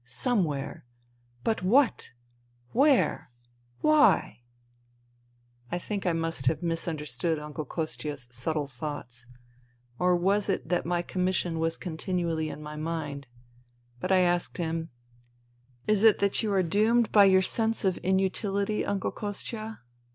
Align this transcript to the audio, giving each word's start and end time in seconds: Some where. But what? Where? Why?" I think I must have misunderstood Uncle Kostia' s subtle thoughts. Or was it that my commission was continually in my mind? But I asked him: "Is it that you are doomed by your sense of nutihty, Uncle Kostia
Some 0.03 0.45
where. 0.45 0.83
But 1.43 1.61
what? 1.61 2.09
Where? 2.71 3.29
Why?" 3.81 4.41
I 5.71 5.77
think 5.77 6.07
I 6.07 6.11
must 6.11 6.47
have 6.47 6.63
misunderstood 6.63 7.37
Uncle 7.37 7.65
Kostia' 7.65 8.13
s 8.13 8.27
subtle 8.31 8.65
thoughts. 8.65 9.27
Or 9.99 10.15
was 10.15 10.49
it 10.49 10.69
that 10.69 10.87
my 10.87 11.03
commission 11.03 11.59
was 11.59 11.77
continually 11.77 12.49
in 12.49 12.63
my 12.63 12.77
mind? 12.77 13.27
But 13.99 14.11
I 14.11 14.21
asked 14.21 14.57
him: 14.57 14.89
"Is 15.85 16.01
it 16.01 16.17
that 16.17 16.41
you 16.41 16.51
are 16.51 16.63
doomed 16.63 17.11
by 17.11 17.25
your 17.25 17.43
sense 17.43 17.85
of 17.85 17.99
nutihty, 18.03 18.83
Uncle 18.83 19.11
Kostia 19.11 19.81